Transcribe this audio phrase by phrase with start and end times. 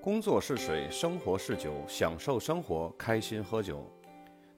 [0.00, 3.84] 工作是水，生活是酒，享受生活，开心喝酒。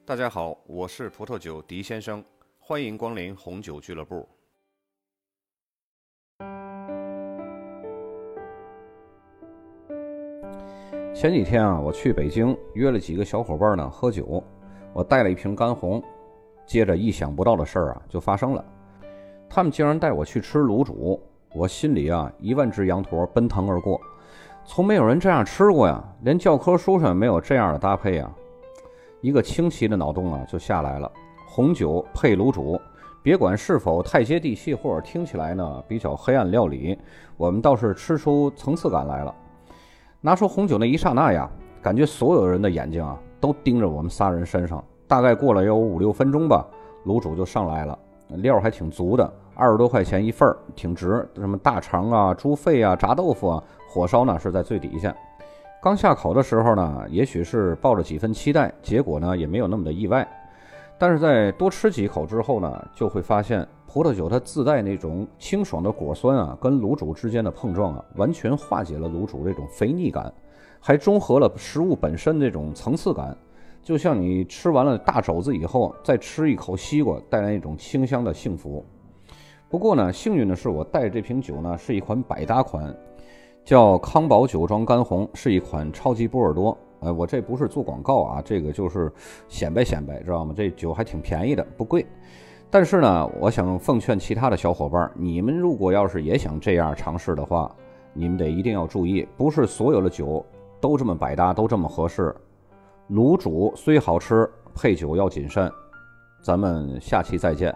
[0.05, 2.23] 大家好，我是葡萄酒狄先生，
[2.59, 4.29] 欢迎光临红酒俱乐部。
[11.11, 14.43] 前几天啊，我去北京约了几个小伙伴呢喝酒，
[14.93, 16.03] 我带了一瓶干红，
[16.67, 18.63] 接着意想不到的事儿啊就发生了，
[19.49, 21.19] 他们竟然带我去吃卤煮，
[21.55, 23.99] 我心里啊一万只羊驼奔腾而过，
[24.73, 28.31] 从没有人这样吃过呀，连教科书上也没有这样的搭配呀，
[29.19, 31.11] 一个清奇的脑洞啊就下来了，
[31.45, 32.79] 红酒配卤煮，
[33.21, 36.97] 别管是否太接地气或者听起来呢比较黑暗料理，
[37.35, 39.35] 我们倒是吃出层次感来了。
[40.21, 44.81] 拿出红酒那一刹那呀，感觉所有人的眼睛啊都盯着我们仨人身上。
[45.05, 46.65] 大概过了有五六分钟吧，
[47.05, 47.99] 卤煮就上来了，
[48.37, 51.27] 料还挺足的，二十多块钱一份儿，挺值。
[51.35, 55.15] 什么大肠啊、猪肺啊、炸豆腐啊，火烧呢是在最底下。
[55.81, 60.27] 刚下口的时候呢，也许是抱着几分期待，结果呢也没有那么的意外。
[60.97, 70.31] 但是在多吃几口之后呢，就会发现葡萄酒它自带那种清爽的果酸啊，跟卤煮之间的碰撞啊，完全化解了卤煮这种肥腻感，
[70.79, 73.35] 还中和了食物本身这种层次感。
[73.81, 78.85] 就像你吃完了大肘子以后，再吃一口西瓜，带来一种清香的幸福。
[79.71, 82.93] 不过呢，幸运的是我带这瓶酒呢是一款百搭款，
[83.63, 86.77] 叫康宝酒庄干红，是一款超级波尔多。
[86.99, 89.09] 呃，我这不是做广告啊，这个就是
[89.47, 90.53] 显摆显摆，知道吗？
[90.55, 92.05] 这酒还挺便宜的，不贵。
[92.69, 97.73] 但是呢，我想奉劝其他的小伙伴，你们如果要是也想这样尝试的话，
[98.11, 100.45] 你们得一定要注意，不是所有的酒
[100.81, 102.35] 都这么百搭，都这么合适。
[103.09, 105.71] 卤煮虽好吃，配酒要谨慎。
[106.41, 107.73] 咱们下期再见。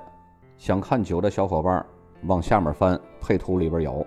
[0.57, 1.85] 想看酒的小伙伴
[2.23, 4.05] 往下面翻，配图里边有。